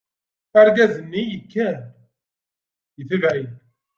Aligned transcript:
Argaz-nni 0.59 1.21
yekker, 1.25 1.75
itebɛ-it. 3.01 3.53